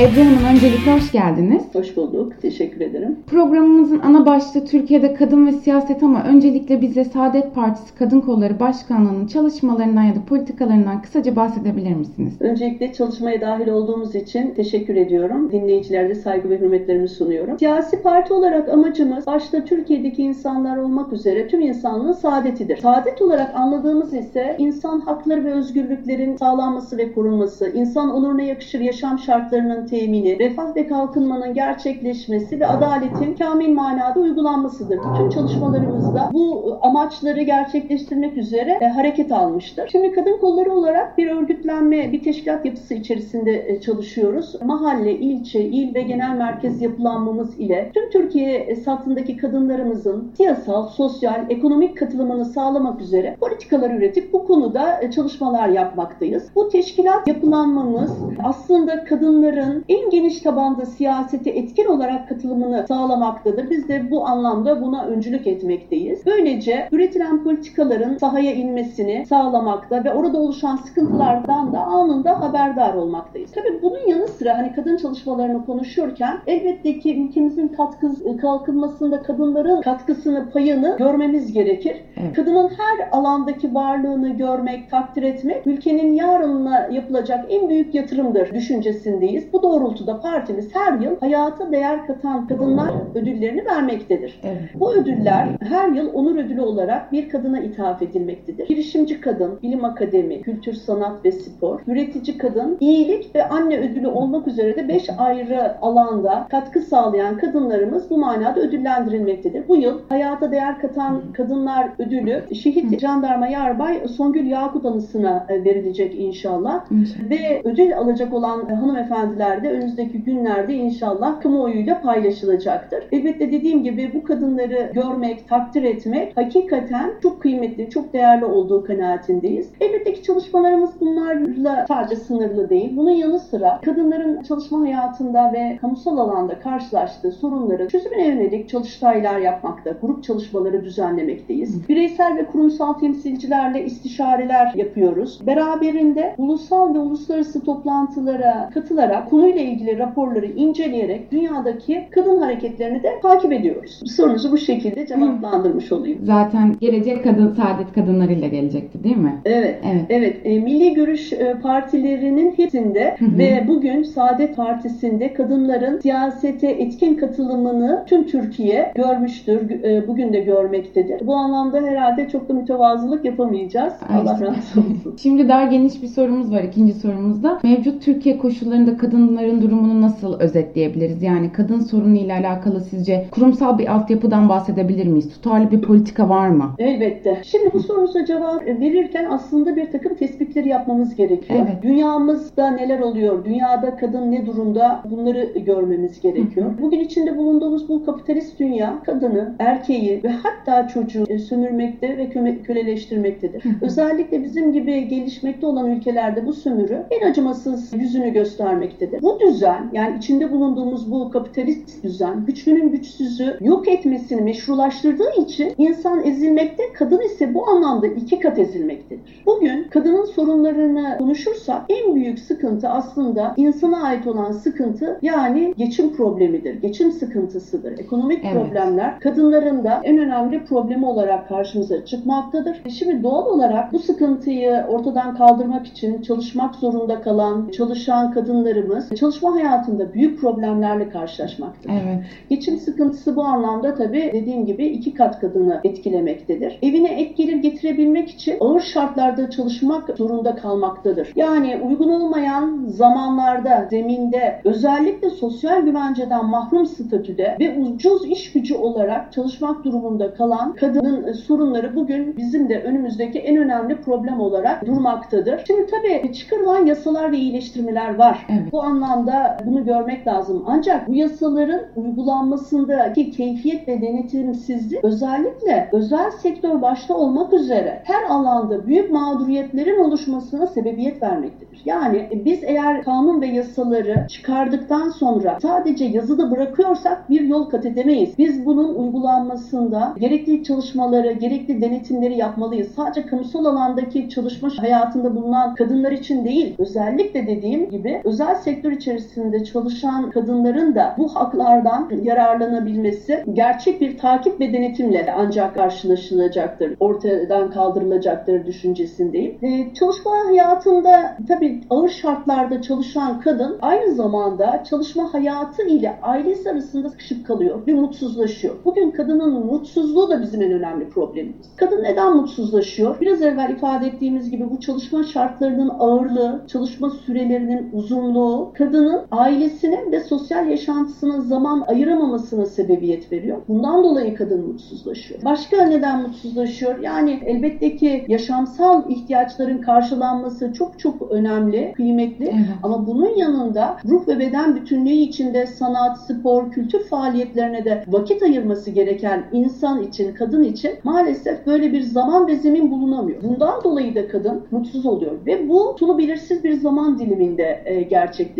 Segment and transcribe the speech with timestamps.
[0.00, 1.62] Ebru Hanım öncelikle hoş geldiniz.
[1.72, 2.32] Hoş bulduk.
[2.42, 3.18] Teşekkür ederim.
[3.26, 9.26] Programımızın ana başlığı Türkiye'de kadın ve siyaset ama öncelikle bize Saadet Partisi Kadın Kolları Başkanlığı'nın
[9.26, 12.32] çalışmalarından ya da politikalarından kısaca bahsedebilir misiniz?
[12.40, 15.52] Öncelikle çalışmaya dahil olduğumuz için teşekkür ediyorum.
[15.52, 17.58] Dinleyicilerde saygı ve hürmetlerimi sunuyorum.
[17.58, 22.76] Siyasi parti olarak amacımız başta Türkiye'deki insanlar olmak üzere tüm insanlığın saadetidir.
[22.76, 29.18] Saadet olarak anladığımız ise insan hakları ve özgürlüklerin sağlanması ve korunması, insan onuruna yakışır yaşam
[29.18, 34.98] şartlarının temini, refah ve kalkınmanın gerçekleşmesi ve adaletin kamil manada uygulanmasıdır.
[34.98, 39.88] Bütün çalışmalarımızda bu amaçları gerçekleştirmek üzere e, hareket almıştır.
[39.92, 44.62] Şimdi kadın kolları olarak bir örgütlenme, bir teşkilat yapısı içerisinde e, çalışıyoruz.
[44.62, 51.98] Mahalle, ilçe, il ve genel merkez yapılanmamız ile tüm Türkiye satındaki kadınlarımızın siyasal, sosyal, ekonomik
[51.98, 56.48] katılımını sağlamak üzere politikalar üretip bu konuda e, çalışmalar yapmaktayız.
[56.54, 58.12] Bu teşkilat yapılanmamız
[58.44, 63.70] aslında kadınların en geniş tabanda siyasete etkin olarak katılımını sağlamaktadır.
[63.70, 66.26] Biz de bu anlamda buna öncülük etmekteyiz.
[66.26, 73.50] Böylece üretilen politikaların sahaya inmesini sağlamakta ve orada oluşan sıkıntılardan da anında haberdar olmaktayız.
[73.52, 80.50] Tabii bunun yanı sıra hani kadın çalışmalarını konuşurken elbette ki ülkemizin katkı kalkınmasında kadınların katkısını,
[80.50, 81.96] payını görmemiz gerekir.
[82.16, 82.36] Evet.
[82.36, 89.52] Kadının her alandaki varlığını görmek, takdir etmek ülkenin yarınına yapılacak en büyük yatırımdır düşüncesindeyiz.
[89.52, 94.40] Bu doğrultuda partimiz her yıl hayata değer katan kadınlar ödüllerini vermektedir.
[94.42, 94.62] Evet.
[94.74, 98.68] Bu ödüller her yıl onur ödülü olarak bir kadına ithaf edilmektedir.
[98.68, 104.46] Girişimci kadın, bilim akademi, kültür, sanat ve spor, üretici kadın, iyilik ve anne ödülü olmak
[104.46, 109.68] üzere de 5 ayrı alanda katkı sağlayan kadınlarımız bu manada ödüllendirilmektedir.
[109.68, 116.14] Bu yıl hayata değer katan kadınlar ödülü şehit jandarma yarbay Songül Yakut anısına e, verilecek
[116.20, 116.90] inşallah.
[116.90, 117.30] inşallah.
[117.30, 123.04] Ve ödül alacak olan hanımefendiler de önümüzdeki günlerde inşallah kamuoyuyla paylaşılacaktır.
[123.12, 129.70] Elbette dediğim gibi bu kadınları görmek, takdir etmek hakikaten çok kıymetli, çok değerli olduğu kanaatindeyiz.
[129.80, 132.96] Elbette ki çalışmalarımız bunlarla sadece sınırlı değil.
[132.96, 139.90] Bunun yanı sıra kadınların çalışma hayatında ve kamusal alanda karşılaştığı sorunları çözümüne yönelik çalıştaylar yapmakta,
[140.02, 141.88] grup çalışmaları düzenlemekteyiz.
[141.88, 145.46] Bireysel ve kurumsal temsilcilerle istişareler yapıyoruz.
[145.46, 153.52] Beraberinde ulusal ve uluslararası toplantılara katılarak konuyla ilgili raporları inceleyerek dünyadaki kadın hareketlerini de takip
[153.52, 154.00] ediyoruz.
[154.16, 156.18] Sorunuzu bu şekilde cevaplandırmış olayım.
[156.22, 159.40] Zaten gelecek kadın saadet kadınlarıyla gelecekti değil mi?
[159.44, 159.78] Evet.
[159.92, 160.04] Evet.
[160.08, 160.36] evet.
[160.44, 168.26] E, Milli Görüş e, partilerinin hepsinde ve bugün Saadet Partisi'nde kadınların siyasete etkin katılımını tüm
[168.26, 169.70] Türkiye görmüştür.
[169.70, 171.26] E, bugün de görmektedir.
[171.26, 173.94] Bu anlamda herhalde çok da mütevazılık yapamayacağız.
[174.08, 175.16] Ay, Allah razı olsun.
[175.22, 177.60] Şimdi daha geniş bir sorumuz var ikinci sorumuzda.
[177.62, 178.96] Mevcut Türkiye koşullarında
[179.34, 181.22] kadınların durumunu nasıl özetleyebiliriz?
[181.22, 185.30] Yani kadın sorunu ile alakalı sizce kurumsal bir altyapıdan bahsedebilir miyiz?
[185.30, 186.74] Tutarlı bir politika var mı?
[186.78, 187.40] Elbette.
[187.44, 191.60] Şimdi bu sorunuza cevap verirken aslında bir takım tespitleri yapmamız gerekiyor.
[191.62, 191.82] Evet.
[191.82, 193.44] Dünyamızda neler oluyor?
[193.44, 195.02] Dünyada kadın ne durumda?
[195.10, 196.66] Bunları görmemiz gerekiyor.
[196.66, 196.82] Hı hı.
[196.82, 202.30] Bugün içinde bulunduğumuz bu kapitalist dünya kadını, erkeği ve hatta çocuğu e, sömürmekte ve
[202.62, 203.64] köleleştirmektedir.
[203.64, 203.68] Hı.
[203.82, 209.13] Özellikle bizim gibi gelişmekte olan ülkelerde bu sömürü en acımasız yüzünü göstermektedir.
[209.22, 216.24] Bu düzen yani içinde bulunduğumuz bu kapitalist düzen güçlünün güçsüzü yok etmesini meşrulaştırdığı için insan
[216.24, 219.42] ezilmekte, kadın ise bu anlamda iki kat ezilmektedir.
[219.46, 226.74] Bugün kadının sorunlarını konuşursak en büyük sıkıntı aslında insana ait olan sıkıntı yani geçim problemidir.
[226.74, 227.98] Geçim sıkıntısıdır.
[227.98, 228.54] Ekonomik evet.
[228.54, 232.82] problemler kadınların da en önemli problemi olarak karşımıza çıkmaktadır.
[232.98, 240.14] Şimdi doğal olarak bu sıkıntıyı ortadan kaldırmak için çalışmak zorunda kalan, çalışan kadınlarımız çalışma hayatında
[240.14, 241.94] büyük problemlerle karşılaşmaktadır.
[241.94, 242.24] Evet.
[242.50, 246.78] Geçim sıkıntısı bu anlamda tabii dediğim gibi iki kat kadını etkilemektedir.
[246.82, 251.32] Evine ek gelir getirebilmek için ağır şartlarda çalışmak zorunda kalmaktadır.
[251.36, 259.32] Yani uygun olmayan zamanlarda, zeminde özellikle sosyal güvenceden mahrum statüde ve ucuz iş gücü olarak
[259.32, 265.64] çalışmak durumunda kalan kadının sorunları bugün bizim de önümüzdeki en önemli problem olarak durmaktadır.
[265.66, 268.46] Şimdi tabii çıkarılan yasalar ve iyileştirmeler var.
[268.48, 268.72] Evet.
[268.72, 270.64] Bu anlamda bunu görmek lazım.
[270.66, 278.86] Ancak bu yasaların uygulanmasındaki keyfiyet ve denetimsizlik özellikle özel sektör başta olmak üzere her alanda
[278.86, 281.82] büyük mağduriyetlerin oluşmasına sebebiyet vermektedir.
[281.84, 288.38] Yani biz eğer kanun ve yasaları çıkardıktan sonra sadece yazıda bırakıyorsak bir yol kat edemeyiz.
[288.38, 292.88] Biz bunun uygulanmasında gerekli çalışmaları, gerekli denetimleri yapmalıyız.
[292.96, 298.96] Sadece kamusal alandaki çalışma hayatında bulunan kadınlar için değil, özellikle dediğim gibi özel sektör sektör
[298.96, 307.70] içerisinde çalışan kadınların da bu haklardan yararlanabilmesi gerçek bir takip ve denetimle ancak karşılaşılacaktır, ortadan
[307.70, 309.58] kaldırılacaktır düşüncesindeyim.
[309.62, 317.08] Ee, çalışma hayatında tabii ağır şartlarda çalışan kadın aynı zamanda çalışma hayatı ile ailesi arasında
[317.08, 318.74] sıkışıp kalıyor ve mutsuzlaşıyor.
[318.84, 321.66] Bugün kadının mutsuzluğu da bizim en önemli problemimiz.
[321.76, 323.20] Kadın neden mutsuzlaşıyor?
[323.20, 330.20] Biraz evvel ifade ettiğimiz gibi bu çalışma şartlarının ağırlığı, çalışma sürelerinin uzunluğu kadının ailesine ve
[330.20, 333.58] sosyal yaşantısına zaman ayıramamasına sebebiyet veriyor.
[333.68, 335.42] Bundan dolayı kadın mutsuzlaşıyor.
[335.44, 336.98] Başka neden mutsuzlaşıyor?
[336.98, 342.44] Yani elbette ki yaşamsal ihtiyaçların karşılanması çok çok önemli, kıymetli.
[342.44, 342.78] Evet.
[342.82, 348.90] Ama bunun yanında ruh ve beden bütünlüğü içinde sanat, spor, kültür faaliyetlerine de vakit ayırması
[348.90, 353.42] gereken insan için, kadın için maalesef böyle bir zaman ve zemin bulunamıyor.
[353.42, 358.02] Bundan dolayı da kadın mutsuz oluyor ve bu sonu belirsiz bir zaman diliminde e,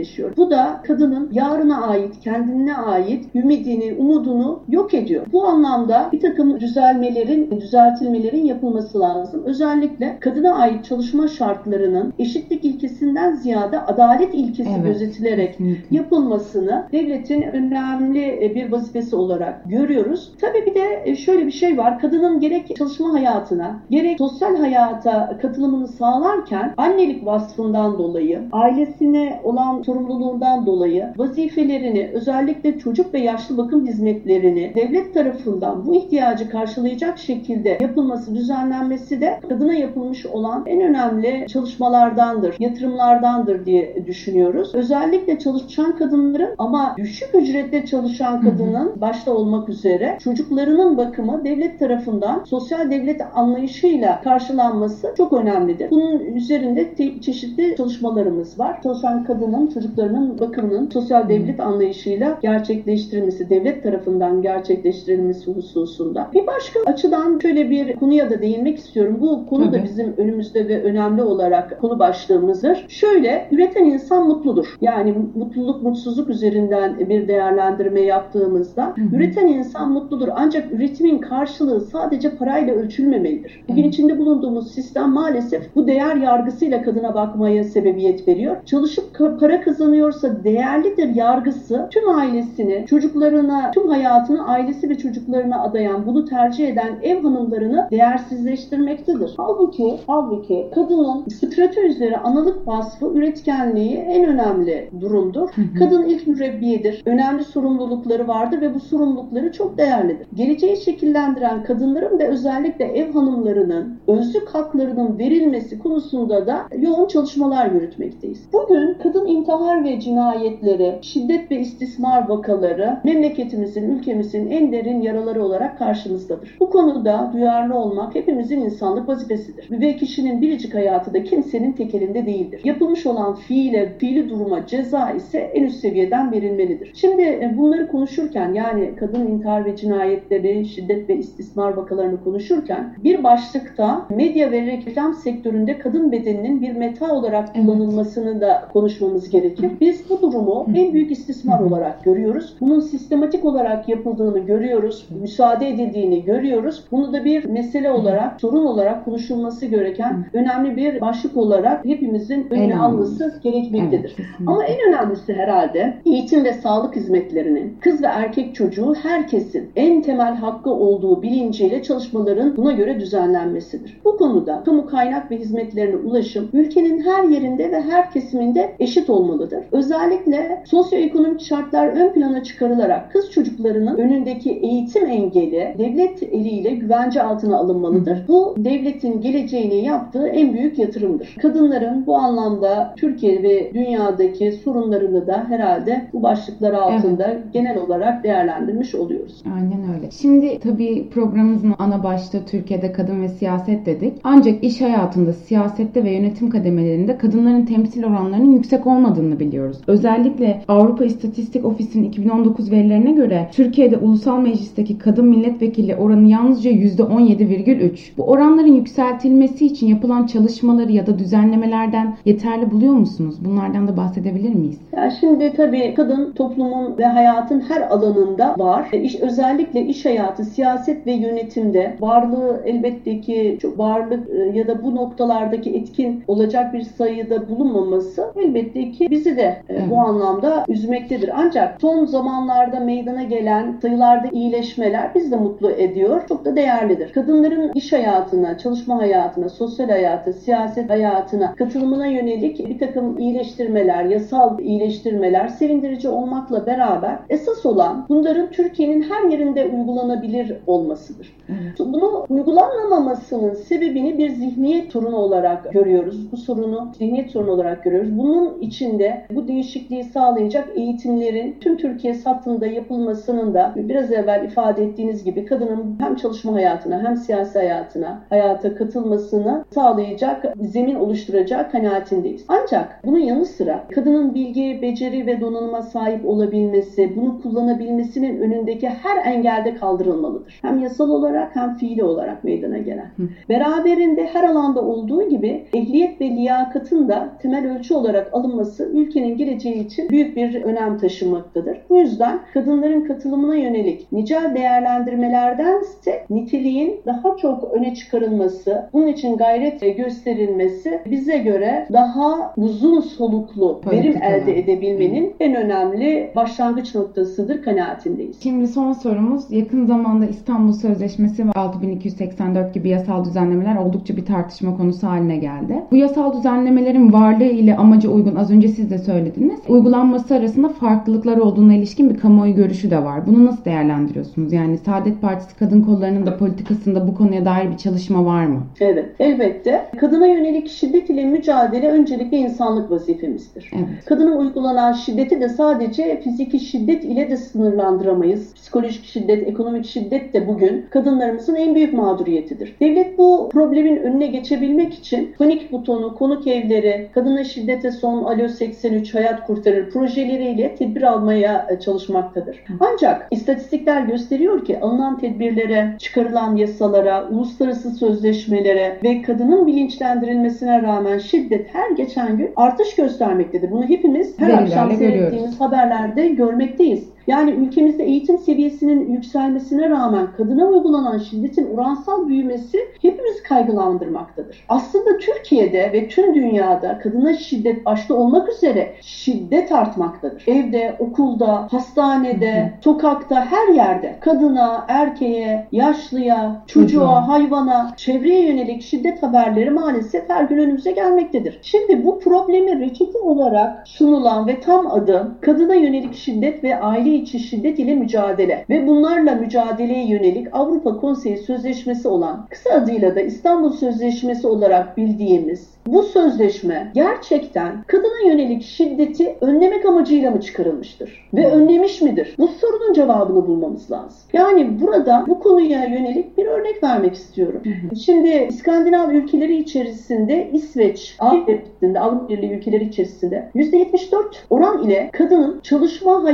[0.04, 0.36] gerçekleşiyor.
[0.36, 5.26] Bu da kadının yarına ait, kendine ait ümidini, umudunu yok ediyor.
[5.32, 9.42] Bu anlamda bir takım düzelmelerin, düzeltilmelerin yapılması lazım.
[9.44, 14.84] Özellikle kadına ait çalışma şartlarının eşitlik ilkesinden ziyade adalet ilkesi evet.
[14.84, 15.58] gözetilerek
[15.90, 20.32] yapılmasını devletin önemli e, bir vazifesi olarak görüyoruz.
[20.40, 21.98] Tabii bir de e, şöyle bir şey var.
[21.98, 30.67] Kadının gerek çalışma hayatına, gerek sosyal hayata katılımını sağlarken annelik vasfından dolayı, ailesine olan sorumluluğundan
[30.67, 38.35] dolayı vazifelerini özellikle çocuk ve yaşlı bakım hizmetlerini devlet tarafından bu ihtiyacı karşılayacak şekilde yapılması,
[38.35, 44.75] düzenlenmesi de kadına yapılmış olan en önemli çalışmalardandır, yatırımlardandır diye düşünüyoruz.
[44.75, 52.44] Özellikle çalışan kadınların ama düşük ücretle çalışan kadının başta olmak üzere çocuklarının bakımı devlet tarafından
[52.44, 55.91] sosyal devlet anlayışıyla karşılanması çok önemlidir.
[55.91, 58.82] Bunun üzerinde çeşitli çalışmalarımız var.
[58.82, 66.31] Çalışan kadının çocuklarının bakımının sosyal devlet anlayışıyla gerçekleştirilmesi, devlet tarafından gerçekleştirilmesi hususunda.
[66.34, 69.16] Bir başka açıdan şöyle bir konuya da değinmek istiyorum.
[69.20, 69.78] Bu konu Tabii.
[69.78, 72.84] da bizim önümüzde ve önemli olarak konu başlığımızdır.
[72.88, 74.76] Şöyle, üreten insan mutludur.
[74.81, 79.16] Yani mutluluk, mutsuzluk üzerinden bir değerlendirme yaptığımızda hı hı.
[79.16, 80.28] üreten insan mutludur.
[80.36, 83.64] Ancak üretimin karşılığı sadece parayla ölçülmemelidir.
[83.69, 88.56] Bugün içinde bulunduğumuz sistem maalesef bu değer yargısıyla kadına bakmaya sebebiyet veriyor.
[88.66, 89.04] Çalışıp
[89.40, 96.69] para kazanıyorsa değerlidir yargısı tüm ailesini, çocuklarına, tüm hayatını ailesi ve çocuklarına adayan, bunu tercih
[96.69, 99.34] eden ev hanımlarını değersizleştirmektedir.
[99.37, 105.49] Halbuki, halbuki kadının fıtratı üzere analık vasfı üretkenliği en önemli durumdur.
[105.55, 105.78] Hı hı.
[105.78, 107.03] Kadın ilk mürebbiyedir.
[107.06, 110.27] Önemli sorumlulukları vardır ve bu sorumlulukları çok değerlidir.
[110.34, 118.43] Geleceği şekillendiren kadınların ve özellikle ev hanımlarının özlük haklarının verilmesi konusunda da yoğun çalışmalar yürütmekteyiz.
[118.53, 119.54] Bugün kadın intihar
[119.84, 126.56] ve cinayetleri, şiddet ve istismar vakaları memleketimizin, ülkemizin en derin yaraları olarak karşımızdadır.
[126.61, 129.70] Bu konuda duyarlı olmak hepimizin insanlık vazifesidir.
[129.70, 132.61] Ve kişinin biricik hayatı da kimsenin tek elinde değildir.
[132.65, 136.93] Yapılmış olan fiile, fiili duruma ceza ise en üst seviyeden verilmelidir.
[136.94, 143.25] Şimdi e, bunları konuşurken yani kadın intihar ve cinayetleri, şiddet ve istismar vakalarını konuşurken bir
[143.25, 149.70] başlıkta medya ve reklam sektöründe kadın bedeninin bir meta olarak kullanılmasını da konuşmamız gerekir.
[149.81, 152.56] Biz bu durumu en büyük istismar olarak görüyoruz.
[152.60, 155.08] Bunun sistematik olarak yapıldığını görüyoruz.
[155.20, 156.84] Müsaade edildiğini görüyoruz.
[156.93, 162.79] Bunu da bir mesele olarak, sorun olarak konuşulması gereken önemli bir başlık olarak hepimizin önüne
[162.79, 164.15] alması gerekmektedir.
[164.19, 170.03] Evet, Ama en önemlisi herhalde eğitim ve sağlık hizmetlerinin kız ve erkek çocuğu herkesin en
[170.03, 174.01] temel hakkı olduğu bilinciyle çalışmaların buna göre düzenlenmesidir.
[174.05, 179.64] Bu konuda kamu kaynak ve hizmetlerine ulaşım ülkenin her yerinde ve her kesiminde eşit olmalıdır.
[179.72, 187.56] Özellikle sosyoekonomik şartlar ön plana çıkarılarak kız çocuklarının önündeki eğitim engeli devlet eliyle güvence altına
[187.56, 188.19] alınmalıdır.
[188.29, 191.36] Bu devletin geleceğine yaptığı en büyük yatırımdır.
[191.43, 197.53] Kadınların bu anlamda Türkiye ve dünyadaki sorunlarını da herhalde bu başlıklar altında evet.
[197.53, 199.43] genel olarak değerlendirmiş oluyoruz.
[199.55, 200.10] Aynen öyle.
[200.10, 204.12] Şimdi tabii programımızın ana başta Türkiye'de kadın ve siyaset dedik.
[204.24, 209.78] Ancak iş hayatında, siyasette ve yönetim kademelerinde kadınların temsil oranlarının yüksek olmadığını biliyoruz.
[209.86, 217.90] Özellikle Avrupa İstatistik Ofisi'nin 2019 verilerine göre Türkiye'de ulusal meclisteki kadın milletvekili oranı yalnızca %17,3.
[218.19, 223.34] Bu oranların yükseltilmesi için yapılan çalışmaları ya da düzenlemelerden yeterli buluyor musunuz?
[223.44, 224.78] Bunlardan da bahsedebilir miyiz?
[224.96, 228.88] Ya şimdi tabii kadın toplumun ve hayatın her alanında var.
[228.93, 234.82] E, iş, özellikle iş hayatı, siyaset ve yönetimde varlığı elbette ki varlık e, ya da
[234.82, 241.30] bu noktalardaki etkin olacak bir sayıda bulunmaması elbette ki bizi de e, bu anlamda üzmektedir.
[241.34, 246.22] Ancak son zamanlarda meydana gelen sayılarda iyileşmeler bizi de mutlu ediyor.
[246.28, 247.12] Çok da değerlidir.
[247.12, 254.58] Kadınların iş hayatına, çalışma hayatına, sosyal hayata, siyaset hayatına katılımına yönelik bir takım iyileştirmeler, yasal
[254.58, 261.36] iyileştirmeler sevindirici olmakla beraber esas olan bunların Türkiye'nin her yerinde uygulanabilir olmasıdır.
[261.48, 261.78] Evet.
[261.78, 266.32] Bunu uygulanamamasının sebebini bir zihniyet sorunu olarak görüyoruz.
[266.32, 268.18] Bu sorunu zihniyet sorunu olarak görüyoruz.
[268.18, 275.25] Bunun içinde bu değişikliği sağlayacak eğitimlerin tüm Türkiye sattığında yapılmasının da biraz evvel ifade ettiğiniz
[275.25, 282.44] gibi kadının hem çalışma hayatına hem siyasi hayatına hayata katılmasını sağlayacak zemin oluşturacak kanaatindeyiz.
[282.49, 289.32] Ancak bunun yanı sıra kadının bilgi, beceri ve donanıma sahip olabilmesi, bunu kullanabilmesinin önündeki her
[289.32, 290.58] engelde kaldırılmalıdır.
[290.63, 293.11] Hem yasal olarak hem fiili olarak meydana gelen.
[293.49, 299.86] Beraberinde her alanda olduğu gibi ehliyet ve liyakatın da temel ölçü olarak alınması ülkenin geleceği
[299.86, 301.79] için büyük bir önem taşımaktadır.
[301.91, 309.96] Bu yüzden kadınların katılımına yönelik nicel değerlendirmelerdense niteliğin daha çok öne çıkarılması, bunun için gayret
[309.96, 318.43] gösterilmesi bize göre daha uzun soluklu verim elde edebilmenin en önemli başlangıç noktasıdır kanaatindeyiz.
[318.43, 324.77] Şimdi son sorumuz yakın zamanda İstanbul Sözleşmesi ve 6284 gibi yasal düzenlemeler oldukça bir tartışma
[324.77, 325.82] konusu haline geldi.
[325.91, 329.60] Bu yasal düzenlemelerin varlığı ile amaca uygun az önce siz de söylediniz.
[329.69, 333.26] Uygulanması arasında farklılıklar olduğuna ilişkin bir kamuoyu görüşü de var.
[333.26, 334.52] Bunu nasıl değerlendiriyorsunuz?
[334.52, 338.62] Yani Saadet Partisi kadın kollarının da politikasında bu konuya dair bir çalışma var mı?
[338.81, 339.84] Evet, elbette.
[340.00, 343.70] Kadına yönelik şiddet ile mücadele öncelikle insanlık vazifemizdir.
[343.74, 344.04] Evet.
[344.04, 348.54] Kadına uygulanan şiddeti de sadece fiziki şiddet ile de sınırlandıramayız.
[348.54, 352.74] Psikolojik şiddet, ekonomik şiddet de bugün kadınlarımızın en büyük mağduriyetidir.
[352.81, 359.14] Devlet bu problemin önüne geçebilmek için panik butonu, konuk evleri, kadına şiddete son Alo 83
[359.14, 362.64] hayat kurtarır projeleriyle tedbir almaya e, çalışmaktadır.
[362.80, 371.74] Ancak istatistikler gösteriyor ki alınan tedbirlere, çıkarılan yasalara, uluslararası sözleşmelere ve kadının bilinçlendirilmesine rağmen şiddet
[371.74, 373.70] her geçen gün artış göstermektedir.
[373.70, 377.13] Bunu hepimiz her Verilerle akşam seyrettiğimiz haberlerde görmekteyiz.
[377.26, 384.64] Yani ülkemizde eğitim seviyesinin yükselmesine rağmen kadına uygulanan şiddetin oransal büyümesi hepimiz kaygılandırmaktadır.
[384.69, 390.44] Aslında Türkiye'de ve tüm dünyada kadına şiddet başta olmak üzere şiddet artmaktadır.
[390.46, 399.70] Evde, okulda, hastanede, sokakta, her yerde kadına, erkeğe, yaşlıya, çocuğa, hayvana, çevreye yönelik şiddet haberleri
[399.70, 401.58] maalesef her gün önümüze gelmektedir.
[401.62, 407.38] Şimdi bu problemi reçete olarak sunulan ve tam adı kadına yönelik şiddet ve aile içi
[407.38, 413.72] şiddet ile mücadele ve bunlarla mücadeleye yönelik Avrupa Konseyi Sözleşmesi olan kısa adıyla da İstanbul
[413.72, 421.28] Sözleşmesi olarak bildiğimiz bu sözleşme gerçekten kadına yönelik şiddeti önlemek amacıyla mı çıkarılmıştır?
[421.34, 422.34] Ve önlemiş midir?
[422.38, 424.18] Bu sorunun cevabını bulmamız lazım.
[424.32, 427.62] Yani burada bu konuya yönelik bir örnek vermek istiyorum.
[428.04, 431.52] Şimdi İskandinav ülkeleri içerisinde İsveç, Avrupa
[432.00, 436.24] Avrupa Birliği ülkeleri içerisinde %74 oran ile kadının çalışma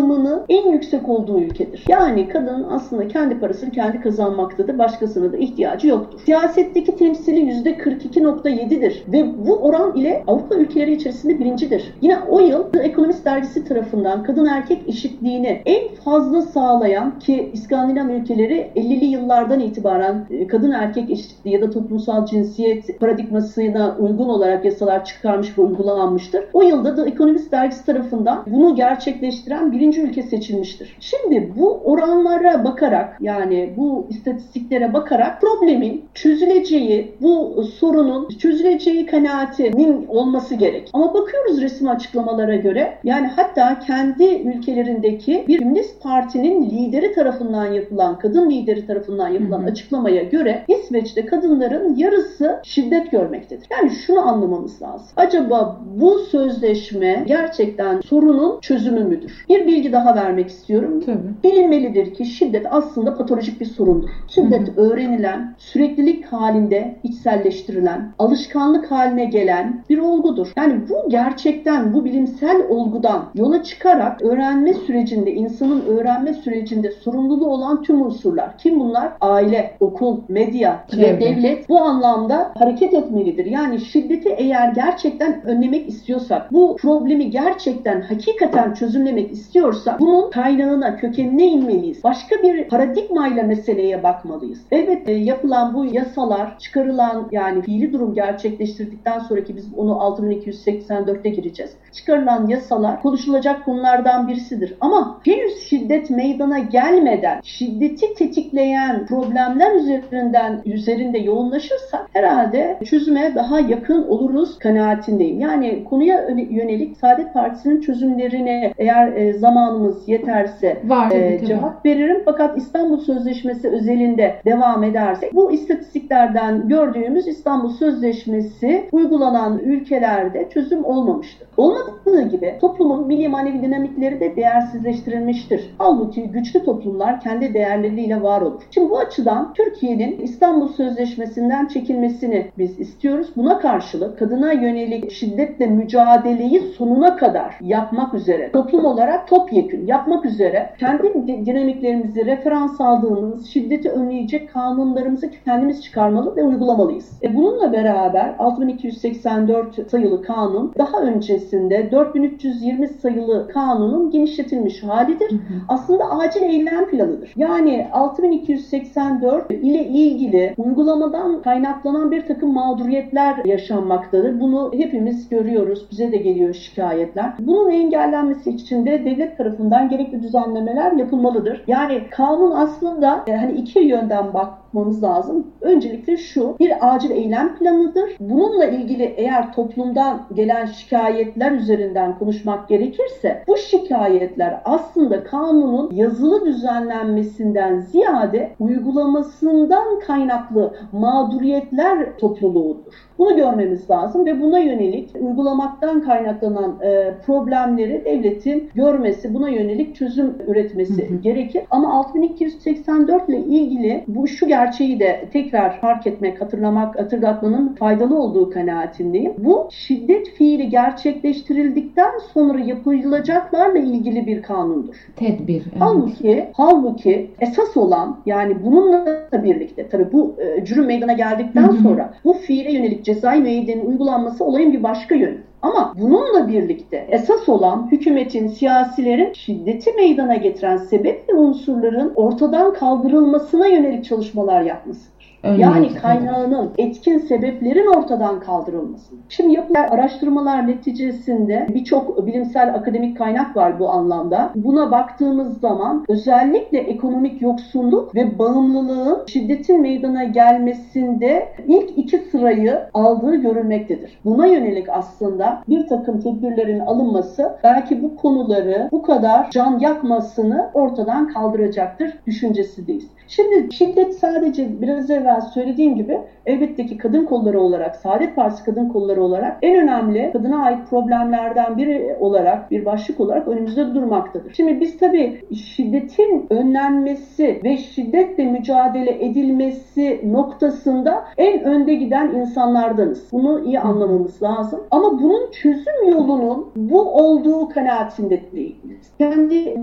[0.00, 1.84] hayatılımını en yüksek olduğu ülkedir.
[1.88, 4.78] Yani kadın aslında kendi parasını kendi kazanmaktadır.
[4.78, 6.20] Başkasına da ihtiyacı yoktur.
[6.24, 11.94] Siyasetteki temsili %42.7 %7'dir ve bu oran ile Avrupa ülkeleri içerisinde birincidir.
[12.00, 18.08] Yine o yıl The Economist dergisi tarafından kadın erkek eşitliğini en fazla sağlayan ki İskandinav
[18.08, 24.64] ülkeleri 50'li yıllardan itibaren e, kadın erkek eşitliği ya da toplumsal cinsiyet paradigmasına uygun olarak
[24.64, 26.44] yasalar çıkarmış ve uygulanmıştır.
[26.52, 30.96] O yılda The Economist dergisi tarafından bunu gerçekleştiren birinci ülke seçilmiştir.
[31.00, 40.06] Şimdi bu oranlara bakarak yani bu istatistiklere bakarak problemin çözüleceği, bu sorunun çözüleceği çözüleceği kanaatinin
[40.06, 40.90] olması gerek.
[40.92, 48.18] Ama bakıyoruz resim açıklamalara göre yani hatta kendi ülkelerindeki bir Komünist Parti'nin lideri tarafından yapılan,
[48.18, 49.70] kadın lideri tarafından yapılan hı hı.
[49.70, 53.66] açıklamaya göre İsveç'te kadınların yarısı şiddet görmektedir.
[53.70, 55.08] Yani şunu anlamamız lazım.
[55.16, 59.44] Acaba bu sözleşme gerçekten sorunun çözümü müdür?
[59.48, 61.00] Bir bilgi daha vermek istiyorum.
[61.06, 61.18] Tabii.
[61.44, 64.08] Bilinmelidir ki şiddet aslında patolojik bir sorundur.
[64.28, 64.80] Şiddet hı hı.
[64.80, 70.52] öğrenilen, süreklilik halinde içselleştirilen, alışkanlık haline gelen bir olgudur.
[70.56, 77.82] Yani bu gerçekten bu bilimsel olgudan yola çıkarak öğrenme sürecinde, insanın öğrenme sürecinde sorumluluğu olan
[77.82, 78.58] tüm unsurlar.
[78.58, 79.12] Kim bunlar?
[79.20, 83.46] Aile, okul, medya ve devlet bu anlamda hareket etmelidir.
[83.46, 90.96] Yani şiddeti eğer gerçekten önlemek istiyorsak, bu problemi gerçekten hakikaten çözümlemek istiyorsak görüyorsak bunun kaynağına,
[90.96, 92.04] kökenine inmeliyiz.
[92.04, 94.58] Başka bir paradigmayla meseleye bakmalıyız.
[94.70, 101.72] Elbette yapılan bu yasalar, çıkarılan yani fiili durum gerçekleştirdikten sonraki biz onu 6284'te gireceğiz.
[101.92, 104.74] Çıkarılan yasalar konuşulacak konulardan birisidir.
[104.80, 114.08] Ama henüz şiddet meydana gelmeden şiddeti tetikleyen problemler üzerinden üzerinde yoğunlaşırsak herhalde çözüme daha yakın
[114.08, 115.40] oluruz kanaatindeyim.
[115.40, 122.22] Yani konuya yönelik Saadet Partisi'nin çözümlerine eğer e, zamanımız yeterse Var, e, tabii, cevap veririm.
[122.24, 131.48] Fakat İstanbul Sözleşmesi özelinde devam edersek bu istatistiklerden gördüğümüz İstanbul Sözleşmesi uygulanan ülkelerde çözüm olmamıştır.
[131.56, 135.74] Olmadığı gibi toplumun milli manevi dinamikleri de değersizleştirilmiştir.
[135.78, 138.62] Halbuki güçlü toplumlar kendi değerleriyle var olur.
[138.70, 143.28] Şimdi bu açıdan Türkiye'nin İstanbul Sözleşmesi'nden çekilmesini biz istiyoruz.
[143.36, 150.70] Buna karşılık kadına yönelik şiddetle mücadeleyi sonuna kadar yapmak üzere toplum olarak topyekün yapmak üzere
[150.78, 157.22] kendi dinamiklerimizi referans aldığımız şiddeti önleyecek kanunlarımızı kendimiz çıkarmalı ve uygulamalıyız.
[157.22, 165.30] E bununla beraber 6284 sayılı kanun daha öncesinde 4320 sayılı kanunun genişletilmiş halidir.
[165.30, 165.60] Hı hı.
[165.68, 167.32] Aslında acil eylem planıdır.
[167.36, 174.40] Yani 6284 ile ilgili uygulamadan kaynaklanan bir takım mağduriyetler yaşanmaktadır.
[174.40, 175.86] Bunu hepimiz görüyoruz.
[175.90, 177.32] Bize de geliyor şikayetler.
[177.38, 181.64] Bunun engellenmesi için de devlet tarafından gerekli düzenlemeler yapılmalıdır.
[181.66, 185.46] Yani kanun aslında e, hani iki yönden bak yapmamız lazım.
[185.60, 188.16] Öncelikle şu, bir acil eylem planıdır.
[188.20, 197.80] Bununla ilgili eğer toplumdan gelen şikayetler üzerinden konuşmak gerekirse, bu şikayetler aslında kanunun yazılı düzenlenmesinden
[197.80, 203.10] ziyade uygulamasından kaynaklı mağduriyetler topluluğudur.
[203.18, 210.34] Bunu görmemiz lazım ve buna yönelik uygulamaktan kaynaklanan e, problemleri devletin görmesi, buna yönelik çözüm
[210.46, 211.18] üretmesi hı hı.
[211.18, 211.62] gerekir.
[211.70, 218.50] Ama 6284 ile ilgili bu şu gerçeği de tekrar fark etmek, hatırlamak, hatırlatmanın faydalı olduğu
[218.50, 219.32] kanaatindeyim.
[219.38, 224.94] Bu şiddet fiili gerçekleştirildikten sonra yapılacaklarla ilgili bir kanundur.
[225.16, 225.62] Tedbir.
[225.62, 225.78] Evet.
[225.78, 231.82] Halbuki, halbuki esas olan yani bununla birlikte tabii bu e, cürüm meydana geldikten hı hı.
[231.82, 235.49] sonra bu fiile yönelik cezai müeyyidenin uygulanması olayın bir başka yönü.
[235.62, 243.66] Ama bununla birlikte esas olan hükümetin, siyasilerin şiddeti meydana getiren sebep ve unsurların ortadan kaldırılmasına
[243.66, 245.19] yönelik çalışmalar yapması.
[245.44, 249.14] Yani kaynağının, etkin sebeplerin ortadan kaldırılması.
[249.28, 254.50] Şimdi yapılan araştırmalar neticesinde birçok bilimsel akademik kaynak var bu anlamda.
[254.54, 263.36] Buna baktığımız zaman özellikle ekonomik yoksunluk ve bağımlılığın şiddetin meydana gelmesinde ilk iki sırayı aldığı
[263.36, 264.18] görülmektedir.
[264.24, 271.28] Buna yönelik aslında bir takım tedbirlerin alınması belki bu konuları bu kadar can yakmasını ortadan
[271.28, 273.08] kaldıracaktır düşüncesindeyiz.
[273.28, 278.88] Şimdi şiddet sadece biraz evvel söylediğim gibi elbette ki kadın kolları olarak, Saadet Partisi kadın
[278.88, 284.54] kolları olarak en önemli kadına ait problemlerden biri olarak, bir başlık olarak önümüzde durmaktadır.
[284.54, 293.32] Şimdi biz tabii şiddetin önlenmesi ve şiddetle mücadele edilmesi noktasında en önde giden insanlardanız.
[293.32, 294.80] Bunu iyi anlamamız lazım.
[294.90, 299.12] Ama bunun çözüm yolunun bu olduğu kanaatinde değiliz.
[299.18, 299.74] Kendi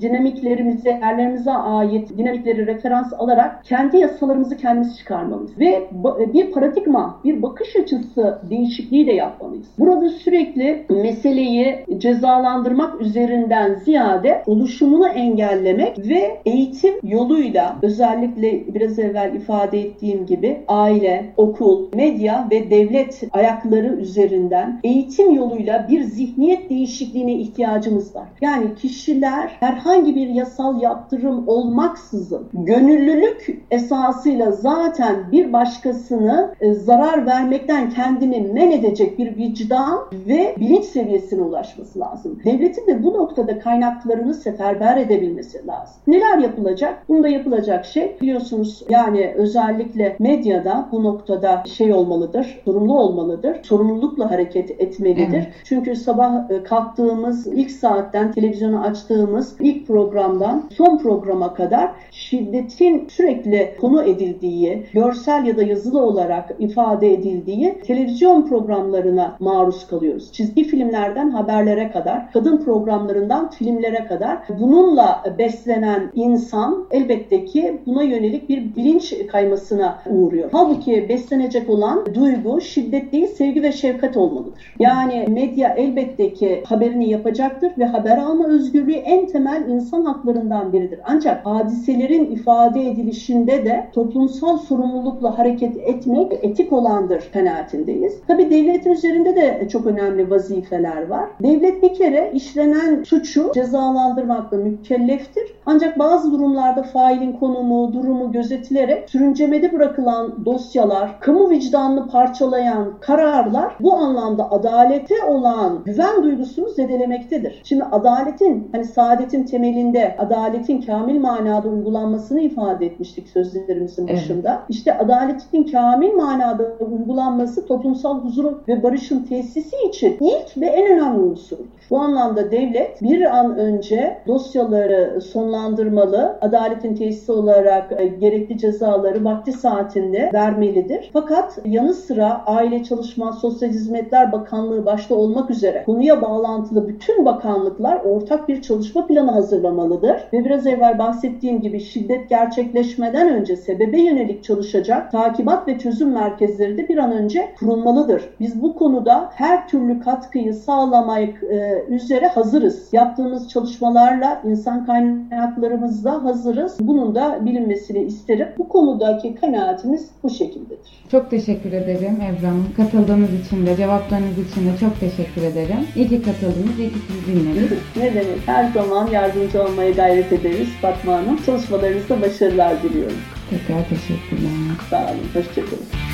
[0.00, 5.88] dinamiklerimize, yerlerimize ait dinamikleri referans alarak kendi yasalarımızı kendimiz çıkarmamız ve
[6.34, 9.66] bir paradigma, bir bakış açısı değişikliği de yapmalıyız.
[9.78, 19.80] Burada sürekli meseleyi cezalandırmak üzerinden ziyade oluşumunu engellemek ve eğitim yoluyla özellikle biraz evvel ifade
[19.80, 28.16] ettiğim gibi aile, okul, medya ve devlet ayakları üzerinden eğitim yoluyla bir zihniyet değişikliğine ihtiyacımız
[28.16, 28.28] var.
[28.40, 37.90] Yani kişiler herhangi bir yasal yaptırım olmaksızın gönüllülük esasıyla zaten bir başkasını e, zarar vermekten
[37.90, 42.40] kendini men edecek bir vicdan ve bilinç seviyesine ulaşması lazım.
[42.44, 45.96] Devletin de bu noktada kaynaklarını seferber edebilmesi lazım.
[46.06, 47.08] Neler yapılacak?
[47.08, 53.56] Bunda yapılacak şey biliyorsunuz yani özellikle medyada bu noktada şey olmalıdır, sorumlu olmalıdır.
[53.62, 55.36] Sorumlulukla hareket etmelidir.
[55.36, 55.52] Evet.
[55.64, 63.76] Çünkü sabah e, kalktığımız ilk saatten televizyonu açtığımız ilk programdan son programa kadar şiddetin sürekli
[63.86, 70.32] konu edildiği, görsel ya da yazılı olarak ifade edildiği televizyon programlarına maruz kalıyoruz.
[70.32, 78.48] Çizgi filmlerden haberlere kadar, kadın programlarından filmlere kadar bununla beslenen insan elbette ki buna yönelik
[78.48, 80.48] bir bilinç kaymasına uğruyor.
[80.52, 84.72] Halbuki beslenecek olan duygu, şiddet değil, sevgi ve şefkat olmalıdır.
[84.78, 91.00] Yani medya elbette ki haberini yapacaktır ve haber alma özgürlüğü en temel insan haklarından biridir.
[91.04, 98.20] Ancak hadiselerin ifade edilişinde de toplumsal sorumlulukla hareket etmek etik olandır kanaatindeyiz.
[98.26, 101.30] Tabi devletin üzerinde de çok önemli vazifeler var.
[101.42, 105.54] Devlet bir kere işlenen suçu cezalandırmakla mükelleftir.
[105.66, 113.94] Ancak bazı durumlarda failin konumu, durumu gözetilerek sürüncemede bırakılan dosyalar, kamu vicdanını parçalayan kararlar bu
[113.94, 117.60] anlamda adalete olan güven duygusunu zedelemektedir.
[117.64, 123.28] Şimdi adaletin hani saadetin temelinde adaletin kamil manada uygulanmasını ifade etmiştik
[123.66, 124.48] sözlerimizin başında.
[124.50, 124.60] Evet.
[124.68, 131.20] İşte adaletin kamil manada uygulanması toplumsal huzurun ve barışın tesisi için ilk ve en önemli
[131.20, 131.56] unsur.
[131.90, 139.52] Bu anlamda devlet bir an önce dosyaları sonlandırmalı, adaletin tesisi olarak e, gerekli cezaları vakti
[139.52, 141.10] saatinde vermelidir.
[141.12, 148.00] Fakat yanı sıra Aile Çalışma Sosyal Hizmetler Bakanlığı başta olmak üzere konuya bağlantılı bütün bakanlıklar
[148.04, 150.16] ortak bir çalışma planı hazırlamalıdır.
[150.32, 156.78] Ve biraz evvel bahsettiğim gibi şiddet gerçekleşmeden önce sebebe yönelik çalışacak takibat ve çözüm merkezleri
[156.78, 158.22] de bir an önce kurulmalıdır.
[158.40, 162.88] Biz bu konuda her türlü katkıyı sağlamak e, üzere hazırız.
[162.92, 166.76] Yaptığımız çalışmalarla insan kaynaklarımızla hazırız.
[166.80, 168.48] Bunun da bilinmesini isterim.
[168.58, 171.06] Bu konudaki kanaatimiz bu şekildedir.
[171.10, 172.66] Çok teşekkür ederim Hanım.
[172.76, 175.76] Katıldığınız için de, cevaplarınız için de çok teşekkür ederim.
[175.96, 177.78] İyi ki katıldınız, iyi ki sizi dinledik.
[177.96, 178.40] ne demek?
[178.46, 181.36] Her zaman yardımcı olmaya gayret ederiz Fatma Hanım.
[181.46, 183.16] Çalışmalarınızda başarılar diliyorum.
[183.50, 184.50] Tekrar teşekkürler.
[184.90, 186.05] Sağ olun, hoşçakalın.